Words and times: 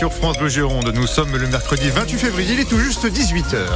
sur 0.00 0.14
France 0.14 0.38
Bleu 0.38 0.48
Gironde. 0.48 0.92
Nous 0.94 1.06
sommes 1.06 1.36
le 1.36 1.46
mercredi 1.46 1.90
28 1.90 2.16
février, 2.16 2.54
il 2.54 2.60
est 2.60 2.64
tout 2.64 2.78
juste 2.78 3.04
18h. 3.04 3.66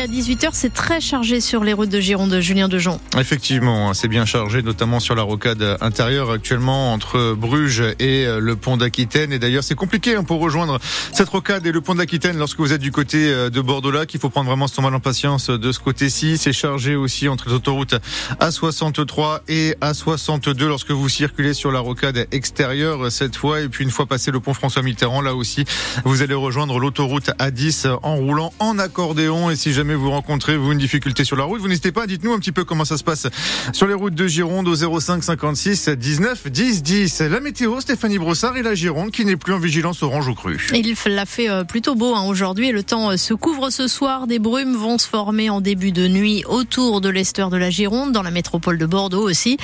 À 0.00 0.06
18h, 0.06 0.50
c'est 0.52 0.72
très 0.72 0.98
chargé 0.98 1.42
sur 1.42 1.62
les 1.62 1.74
routes 1.74 1.90
de 1.90 2.00
Gironde, 2.00 2.40
Julien 2.40 2.68
Dejon. 2.68 2.98
Effectivement, 3.18 3.92
c'est 3.92 4.08
bien 4.08 4.24
chargé, 4.24 4.62
notamment 4.62 4.98
sur 4.98 5.14
la 5.14 5.22
rocade 5.22 5.76
intérieure 5.82 6.30
actuellement 6.30 6.94
entre 6.94 7.34
Bruges 7.34 7.82
et 7.98 8.24
euh, 8.24 8.40
le 8.40 8.56
pont 8.56 8.78
d'Aquitaine. 8.78 9.30
Et 9.30 9.38
d'ailleurs, 9.38 9.62
c'est 9.62 9.74
compliqué 9.74 10.16
hein, 10.16 10.24
pour 10.24 10.40
rejoindre 10.40 10.78
cette 11.12 11.28
rocade 11.28 11.66
et 11.66 11.72
le 11.72 11.82
pont 11.82 11.94
d'Aquitaine 11.94 12.38
lorsque 12.38 12.58
vous 12.60 12.72
êtes 12.72 12.80
du 12.80 12.92
côté 12.92 13.30
euh, 13.30 13.50
de 13.50 13.60
Bordeaux-Lac. 13.60 14.14
Il 14.14 14.20
faut 14.20 14.30
prendre 14.30 14.48
vraiment 14.48 14.68
son 14.68 14.80
mal 14.80 14.94
en 14.94 15.00
patience 15.00 15.50
de 15.50 15.70
ce 15.70 15.80
côté-ci. 15.80 16.38
C'est 16.38 16.54
chargé 16.54 16.96
aussi 16.96 17.28
entre 17.28 17.48
les 17.48 17.54
autoroutes 17.54 17.94
A63 18.40 19.40
et 19.48 19.74
A62 19.82 20.66
lorsque 20.66 20.92
vous 20.92 21.10
circulez 21.10 21.52
sur 21.52 21.72
la 21.72 21.80
rocade 21.80 22.26
extérieure 22.32 23.12
cette 23.12 23.36
fois. 23.36 23.60
Et 23.60 23.68
puis 23.68 23.84
une 23.84 23.90
fois 23.90 24.06
passé 24.06 24.30
le 24.30 24.40
pont 24.40 24.54
François 24.54 24.80
Mitterrand, 24.80 25.20
là 25.20 25.34
aussi, 25.34 25.66
vous 26.06 26.22
allez 26.22 26.34
rejoindre 26.34 26.78
l'autoroute 26.78 27.30
A10 27.38 27.98
en 28.02 28.16
roulant 28.16 28.54
en 28.60 28.78
accordéon. 28.78 29.50
Et 29.50 29.56
si 29.56 29.74
jamais 29.74 29.89
vous 29.94 30.10
rencontrez 30.10 30.56
vous 30.56 30.72
une 30.72 30.78
difficulté 30.78 31.24
sur 31.24 31.36
la 31.36 31.44
route, 31.44 31.60
vous 31.60 31.68
n'hésitez 31.68 31.92
pas, 31.92 32.06
dites-nous 32.06 32.32
un 32.32 32.38
petit 32.38 32.52
peu 32.52 32.64
comment 32.64 32.84
ça 32.84 32.96
se 32.96 33.04
passe 33.04 33.26
sur 33.72 33.86
les 33.86 33.94
routes 33.94 34.14
de 34.14 34.26
Gironde 34.26 34.68
au 34.68 35.00
05 35.00 35.22
56 35.22 35.88
19 35.90 36.48
10 36.48 36.82
10. 36.82 37.20
La 37.22 37.40
météo, 37.40 37.80
Stéphanie 37.80 38.18
Brossard 38.18 38.56
et 38.56 38.62
la 38.62 38.74
Gironde 38.74 39.10
qui 39.10 39.24
n'est 39.24 39.36
plus 39.36 39.52
en 39.52 39.58
vigilance 39.58 40.02
orange 40.02 40.28
ou 40.28 40.34
crue. 40.34 40.68
Il 40.74 40.94
l'a 41.06 41.26
fait 41.26 41.48
euh, 41.48 41.64
plutôt 41.64 41.94
beau 41.94 42.14
hein, 42.14 42.24
aujourd'hui 42.26 42.70
le 42.72 42.82
temps 42.82 43.10
euh, 43.10 43.16
se 43.16 43.34
couvre 43.34 43.70
ce 43.70 43.88
soir. 43.88 44.26
Des 44.26 44.38
brumes 44.38 44.76
vont 44.76 44.98
se 44.98 45.08
former 45.08 45.50
en 45.50 45.60
début 45.60 45.92
de 45.92 46.08
nuit 46.08 46.44
autour 46.46 47.00
de 47.00 47.08
l'estuaire 47.08 47.50
de 47.50 47.56
la 47.56 47.70
Gironde, 47.70 48.12
dans 48.12 48.22
la 48.22 48.30
métropole 48.30 48.78
de 48.78 48.86
Bordeaux 48.86 49.28
aussi. 49.28 49.56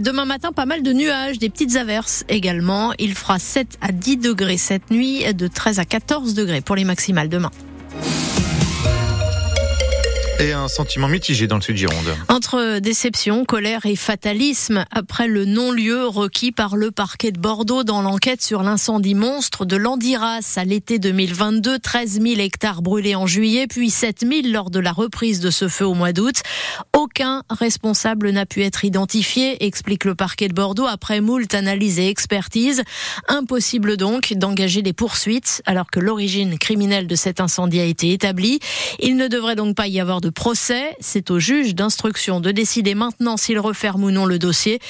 Demain 0.00 0.24
matin, 0.24 0.52
pas 0.52 0.66
mal 0.66 0.82
de 0.82 0.92
nuages, 0.92 1.38
des 1.38 1.48
petites 1.48 1.76
averses 1.76 2.24
également. 2.28 2.92
Il 2.98 3.14
fera 3.14 3.38
7 3.38 3.78
à 3.80 3.92
10 3.92 4.18
degrés 4.18 4.56
cette 4.56 4.90
nuit, 4.90 5.24
de 5.34 5.46
13 5.46 5.78
à 5.78 5.84
14 5.84 6.34
degrés 6.34 6.60
pour 6.60 6.76
les 6.76 6.84
maximales 6.84 7.28
demain. 7.28 7.50
Et 10.38 10.52
un 10.52 10.68
sentiment 10.68 11.08
mitigé 11.08 11.46
dans 11.46 11.56
le 11.56 11.62
sud 11.62 11.78
Gironde. 11.78 12.14
Entre 12.28 12.78
déception, 12.78 13.46
colère 13.46 13.86
et 13.86 13.96
fatalisme, 13.96 14.84
après 14.90 15.28
le 15.28 15.46
non-lieu 15.46 16.06
requis 16.06 16.52
par 16.52 16.76
le 16.76 16.90
parquet 16.90 17.32
de 17.32 17.38
Bordeaux 17.38 17.84
dans 17.84 18.02
l'enquête 18.02 18.42
sur 18.42 18.62
l'incendie 18.62 19.14
monstre 19.14 19.64
de 19.64 19.76
l'Andiras 19.76 20.56
à 20.56 20.64
l'été 20.66 20.98
2022, 20.98 21.78
13 21.78 22.20
000 22.20 22.40
hectares 22.40 22.82
brûlés 22.82 23.14
en 23.14 23.26
juillet, 23.26 23.66
puis 23.66 23.88
7 23.88 24.26
000 24.28 24.48
lors 24.52 24.68
de 24.68 24.78
la 24.78 24.92
reprise 24.92 25.40
de 25.40 25.48
ce 25.48 25.68
feu 25.68 25.86
au 25.86 25.94
mois 25.94 26.12
d'août. 26.12 26.42
Aucun 26.92 27.42
responsable 27.48 28.28
n'a 28.28 28.44
pu 28.44 28.62
être 28.62 28.84
identifié, 28.84 29.64
explique 29.64 30.04
le 30.04 30.14
parquet 30.14 30.48
de 30.48 30.54
Bordeaux 30.54 30.86
après 30.86 31.22
moult 31.22 31.54
analyses 31.54 31.98
et 31.98 32.08
expertises. 32.08 32.82
Impossible 33.28 33.96
donc 33.96 34.34
d'engager 34.34 34.82
des 34.82 34.92
poursuites 34.92 35.62
alors 35.64 35.90
que 35.90 35.98
l'origine 35.98 36.58
criminelle 36.58 37.06
de 37.06 37.14
cet 37.14 37.40
incendie 37.40 37.80
a 37.80 37.84
été 37.84 38.12
établie. 38.12 38.60
Il 39.00 39.16
ne 39.16 39.28
devrait 39.28 39.56
donc 39.56 39.74
pas 39.74 39.86
y 39.86 39.98
avoir 39.98 40.20
de 40.20 40.25
de 40.26 40.30
procès. 40.30 40.96
C'est 40.98 41.30
au 41.30 41.38
juge 41.38 41.76
d'instruction 41.76 42.40
de 42.40 42.50
décider 42.50 42.96
maintenant 42.96 43.36
s'il 43.36 43.60
referme 43.60 44.02
ou 44.02 44.10
non 44.10 44.26
le 44.26 44.40
dossier. 44.40 44.80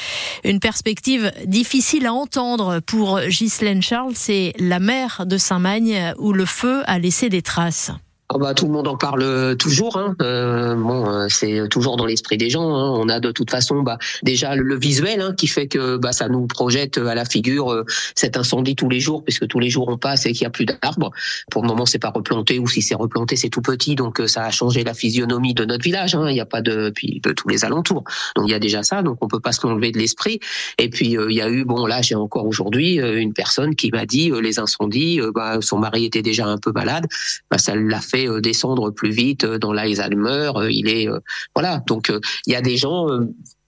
Une 0.45 0.61
perspective 0.61 1.31
difficile 1.45 2.06
à 2.06 2.15
entendre 2.15 2.81
pour 2.81 3.20
Ghislaine 3.20 3.83
Charles, 3.83 4.15
c'est 4.15 4.55
la 4.59 4.78
mère 4.78 5.25
de 5.27 5.37
Saint-Magne 5.37 6.15
où 6.19 6.33
le 6.33 6.47
feu 6.47 6.83
a 6.87 6.98
laissé 6.98 7.28
des 7.28 7.43
traces. 7.43 7.91
Oh 8.35 8.39
bah, 8.39 8.55
tout 8.55 8.67
le 8.67 8.73
monde 8.73 8.89
en 8.89 8.97
parle 8.97 9.57
toujours. 9.57 9.97
Hein. 9.97 10.17
Euh, 10.21 10.75
bon, 10.75 11.09
euh, 11.09 11.27
c'est 11.29 11.69
toujours 11.69 11.97
dans 11.97 12.07
l'esprit 12.07 12.37
des 12.37 12.51
gens. 12.51 12.75
Hein. 12.75 12.91
On 12.99 13.09
a 13.09 13.21
de 13.21 13.31
toute 13.31 13.53
façon 13.53 13.83
bah, 13.83 13.99
déjà 14.25 14.57
le, 14.57 14.77
visuel 14.77 15.21
hein, 15.21 15.33
qui 15.37 15.47
fait 15.47 15.69
que 15.69 15.97
bah, 15.97 16.11
ça 16.11 16.29
nous 16.29 16.49
projette 16.49 16.99
à 16.99 17.15
la 17.15 17.25
figure 17.25 17.73
euh, 17.73 17.85
cet 18.17 18.37
incendie 18.37 18.75
tous 18.75 18.89
les 18.89 18.99
jours, 18.99 19.23
puisque 19.23 19.47
tous 19.47 19.61
les 19.61 19.71
jours 19.71 19.89
on 19.89 19.97
passe 19.97 20.27
et 20.27 20.33
qu'il 20.33 20.41
n'y 20.41 20.49
a 20.49 20.51
plus 20.51 20.65
d'arbres. 20.65 21.13
Pour 21.53 21.63
le 21.63 21.69
moment, 21.69 21.87
c'est 21.87 22.01
pas 22.01 22.11
replanté, 22.11 22.59
ou 22.59 22.67
si 22.67 22.83
c'est 22.83 22.97
replanté, 22.97 23.37
c'est 23.37 23.49
tout 23.49 23.63
petit, 23.63 23.95
donc 23.95 24.21
ça 24.27 24.45
a 24.45 24.50
changé 24.50 24.83
la 24.83 24.95
physionomie 24.95 25.55
de 25.55 25.65
notre 25.65 25.84
village. 25.84 26.17
Hein. 26.17 26.29
Il 26.29 26.34
n'y 26.34 26.41
a 26.41 26.47
pas 26.47 26.62
de 26.62 26.91
puis 26.91 27.21
de 27.23 27.31
tous 27.31 27.49
les 27.49 27.65
alentours. 27.65 28.03
Donc 28.34 28.49
il 28.49 28.50
y 28.50 28.55
a 28.55 28.59
déjà 28.59 28.83
ça, 28.83 29.03
donc 29.03 29.19
on 29.21 29.29
peut 29.29 29.41
pas 29.41 29.53
se 29.53 29.65
l'enlever 29.65 29.93
de 29.93 29.99
l'esprit. 29.99 30.41
Et 30.79 30.91
puis 30.91 31.17
il 31.29 31.34
y 31.34 31.41
a 31.41 31.49
eu 31.49 31.65
bon 31.65 31.87
là, 31.87 32.03
j'ai 32.03 32.17
encore 32.17 32.47
aujourd'hui 32.47 32.97
une 32.97 33.34
personne 33.34 33.77
qui 33.77 33.93
m'a 33.93 34.05
dit 34.05 34.33
les 34.43 34.59
incendies, 34.59 35.21
bah, 35.33 35.59
son 35.61 35.79
mari 35.79 36.06
était 36.06 36.23
déjà 36.23 36.47
un 36.47 36.59
peu 36.59 36.73
malade, 36.73 37.06
bah, 37.50 37.59
ça 37.59 37.77
l'a 37.77 38.00
fait 38.00 38.16
euh, 38.25 38.41
descendre 38.41 38.91
plus 38.91 39.10
vite 39.10 39.44
euh, 39.44 39.59
dans 39.59 39.72
l'Alzheimer. 39.72 40.50
Euh, 40.56 40.71
il 40.71 40.88
est 40.88 41.09
voilà. 41.54 41.82
Donc 41.87 42.10
il 42.47 42.53
y 42.53 42.56
a 42.56 42.62
des 42.62 42.77
gens 42.77 43.06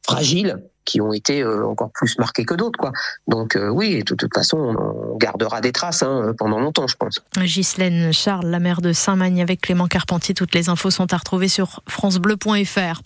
fragiles 0.03 0.63
qui 0.89 1.03
ont 1.03 1.13
été 1.13 1.43
euh, 1.43 1.67
encore 1.67 1.91
plus 1.93 2.19
marqués 2.19 2.47
que 2.47 2.55
d'autres. 2.55 2.79
quoi. 2.79 2.93
Donc 3.27 3.57
euh, 3.57 3.69
oui, 3.69 4.03
de 4.05 4.15
toute 4.15 4.33
façon, 4.35 4.57
on 4.57 5.17
gardera 5.19 5.61
des 5.61 5.71
traces 5.71 6.03
hein, 6.03 6.33
pendant 6.39 6.59
longtemps, 6.59 6.87
je 6.87 6.97
pense. 6.97 7.21
Ghislaine 7.37 8.11
Charles, 8.13 8.47
la 8.47 8.59
mère 8.59 8.81
de 8.81 8.95
Saint-Magne 8.95 9.43
avec 9.43 9.61
Clément 9.61 9.87
Carpentier. 9.87 10.35
Toutes 10.35 10.55
les 10.55 10.71
infos 10.71 10.91
sont 10.91 11.13
à 11.13 11.19
retrouver 11.19 11.49
sur 11.49 11.83
francebleu.fr. 11.87 13.03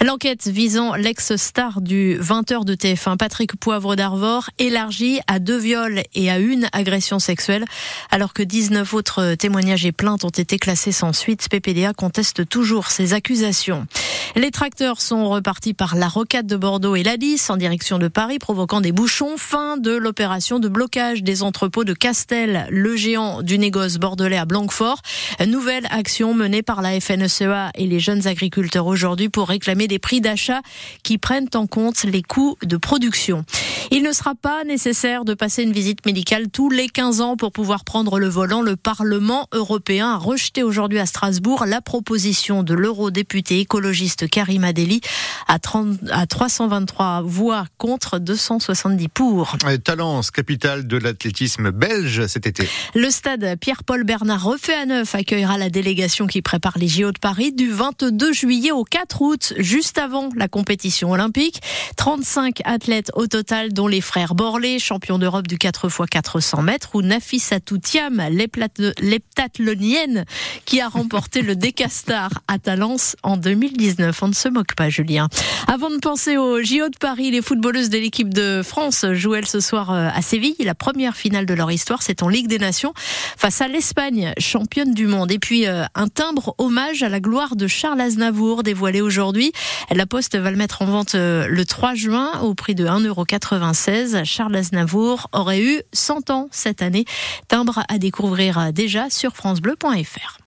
L'enquête 0.00 0.46
visant 0.46 0.94
l'ex-star 0.94 1.80
du 1.80 2.16
20h 2.20 2.64
de 2.64 2.76
TF1, 2.76 3.16
Patrick 3.16 3.56
Poivre 3.56 3.96
d'Arvor, 3.96 4.50
élargie 4.60 5.20
à 5.26 5.40
deux 5.40 5.58
viols 5.58 6.02
et 6.14 6.30
à 6.30 6.38
une 6.38 6.68
agression 6.72 7.18
sexuelle, 7.18 7.64
alors 8.12 8.32
que 8.32 8.44
19 8.44 8.94
autres 8.94 9.34
témoignages 9.34 9.84
et 9.86 9.92
plaintes 9.92 10.24
ont 10.24 10.28
été 10.28 10.58
classés 10.58 10.92
sans 10.92 11.12
suite. 11.12 11.48
PPDA 11.48 11.94
conteste 11.94 12.48
toujours 12.48 12.88
ces 12.88 13.12
accusations. 13.12 13.88
Les 14.36 14.52
tracteurs 14.52 15.00
sont 15.00 15.28
repartis 15.28 15.74
par 15.74 15.96
la 15.96 16.08
rocade 16.08 16.46
de 16.46 16.56
Bordeaux 16.56 16.94
et 16.96 17.02
la 17.02 17.16
en 17.48 17.56
direction 17.56 17.98
de 17.98 18.08
Paris, 18.08 18.38
provoquant 18.38 18.82
des 18.82 18.92
bouchons. 18.92 19.36
Fin 19.38 19.78
de 19.78 19.92
l'opération 19.92 20.58
de 20.58 20.68
blocage 20.68 21.22
des 21.22 21.42
entrepôts 21.42 21.84
de 21.84 21.94
Castel, 21.94 22.66
le 22.70 22.96
géant 22.96 23.40
du 23.40 23.58
négoce 23.58 23.96
bordelais 23.96 24.36
à 24.36 24.44
Blanquefort. 24.44 25.00
Nouvelle 25.46 25.86
action 25.90 26.34
menée 26.34 26.62
par 26.62 26.82
la 26.82 27.00
FNSEA 27.00 27.70
et 27.76 27.86
les 27.86 27.98
jeunes 27.98 28.26
agriculteurs 28.26 28.86
aujourd'hui 28.86 29.30
pour 29.30 29.48
réclamer 29.48 29.88
des 29.88 29.98
prix 29.98 30.20
d'achat 30.20 30.60
qui 31.02 31.16
prennent 31.16 31.48
en 31.54 31.66
compte 31.66 32.04
les 32.04 32.22
coûts 32.22 32.56
de 32.62 32.76
production. 32.76 33.44
Il 33.90 34.02
ne 34.02 34.12
sera 34.12 34.34
pas 34.34 34.62
nécessaire 34.64 35.24
de 35.24 35.32
passer 35.32 35.62
une 35.62 35.72
visite 35.72 36.04
médicale 36.04 36.48
tous 36.50 36.68
les 36.68 36.88
15 36.88 37.22
ans 37.22 37.36
pour 37.36 37.52
pouvoir 37.52 37.84
prendre 37.84 38.18
le 38.18 38.28
volant. 38.28 38.60
Le 38.60 38.76
Parlement 38.76 39.48
européen 39.52 40.12
a 40.12 40.16
rejeté 40.18 40.62
aujourd'hui 40.62 40.98
à 40.98 41.06
Strasbourg 41.06 41.64
la 41.66 41.80
proposition 41.80 42.62
de 42.62 42.74
l'eurodéputé 42.74 43.60
écologiste 43.60 44.28
Karim 44.28 44.64
Adeli 44.64 45.00
à, 45.48 45.58
30, 45.58 45.98
à 46.10 46.26
323 46.26 47.13
voix 47.22 47.64
contre 47.78 48.18
270 48.18 49.08
pour. 49.08 49.56
Talence, 49.82 50.30
capitale 50.30 50.86
de 50.86 50.96
l'athlétisme 50.96 51.70
belge 51.70 52.26
cet 52.26 52.46
été. 52.46 52.68
Le 52.94 53.10
stade 53.10 53.56
Pierre-Paul 53.60 54.04
Bernard 54.04 54.42
refait 54.44 54.74
à 54.74 54.86
neuf 54.86 55.14
accueillera 55.14 55.58
la 55.58 55.70
délégation 55.70 56.26
qui 56.26 56.42
prépare 56.42 56.78
les 56.78 56.88
JO 56.88 57.12
de 57.12 57.18
Paris 57.18 57.52
du 57.52 57.70
22 57.70 58.32
juillet 58.32 58.72
au 58.72 58.84
4 58.84 59.22
août, 59.22 59.52
juste 59.58 59.98
avant 59.98 60.28
la 60.36 60.48
compétition 60.48 61.10
olympique. 61.10 61.60
35 61.96 62.60
athlètes 62.64 63.10
au 63.14 63.26
total 63.26 63.72
dont 63.72 63.86
les 63.86 64.00
frères 64.00 64.34
Borlé, 64.34 64.78
champions 64.78 65.18
d'Europe 65.18 65.46
du 65.46 65.58
4 65.58 65.88
x 65.88 66.00
400 66.10 66.62
mètres, 66.62 66.90
ou 66.94 67.02
Nafissatou 67.02 67.78
Thiam, 67.78 68.22
l'heptathlonienne, 68.30 70.24
qui 70.64 70.80
a 70.80 70.88
remporté 70.88 71.42
le 71.42 71.56
Décastar 71.56 72.30
à 72.48 72.58
Talence 72.58 73.16
en 73.22 73.36
2019. 73.36 74.22
On 74.22 74.28
ne 74.28 74.34
se 74.34 74.48
moque 74.48 74.74
pas, 74.74 74.88
Julien. 74.88 75.28
Avant 75.66 75.90
de 75.90 75.98
penser 75.98 76.36
au 76.36 76.62
JO 76.62 76.88
de 76.88 76.96
Paris, 76.98 77.03
les 77.12 77.42
footballeuses 77.42 77.90
de 77.90 77.98
l'équipe 77.98 78.32
de 78.32 78.62
France 78.64 79.04
jouent 79.12 79.34
elles 79.34 79.46
ce 79.46 79.60
soir 79.60 79.90
euh, 79.92 80.08
à 80.12 80.22
Séville. 80.22 80.56
La 80.60 80.74
première 80.74 81.16
finale 81.16 81.44
de 81.44 81.52
leur 81.52 81.70
histoire, 81.70 82.02
c'est 82.02 82.22
en 82.22 82.28
Ligue 82.28 82.48
des 82.48 82.58
Nations 82.58 82.94
face 82.96 83.60
à 83.60 83.68
l'Espagne, 83.68 84.32
championne 84.38 84.94
du 84.94 85.06
monde. 85.06 85.30
Et 85.30 85.38
puis 85.38 85.66
euh, 85.66 85.84
un 85.94 86.08
timbre 86.08 86.54
hommage 86.56 87.02
à 87.02 87.10
la 87.10 87.20
gloire 87.20 87.56
de 87.56 87.66
Charles 87.66 88.00
Aznavour 88.00 88.62
dévoilé 88.62 89.02
aujourd'hui. 89.02 89.52
La 89.90 90.06
Poste 90.06 90.36
va 90.36 90.50
le 90.50 90.56
mettre 90.56 90.80
en 90.80 90.86
vente 90.86 91.14
euh, 91.14 91.46
le 91.46 91.66
3 91.66 91.94
juin 91.94 92.40
au 92.40 92.54
prix 92.54 92.74
de 92.74 92.86
1,80 92.86 94.24
Charles 94.24 94.56
Aznavour 94.56 95.28
aurait 95.32 95.62
eu 95.62 95.82
100 95.92 96.30
ans 96.30 96.48
cette 96.52 96.80
année. 96.80 97.04
Timbre 97.48 97.82
à 97.88 97.98
découvrir 97.98 98.72
déjà 98.72 99.10
sur 99.10 99.36
francebleu.fr. 99.36 100.38